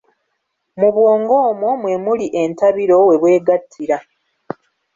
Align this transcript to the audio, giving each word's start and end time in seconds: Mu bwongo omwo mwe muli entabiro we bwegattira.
Mu 0.79 0.89
bwongo 0.95 1.33
omwo 1.49 1.69
mwe 1.81 1.93
muli 2.03 2.27
entabiro 2.41 2.97
we 3.07 3.15
bwegattira. 3.21 3.97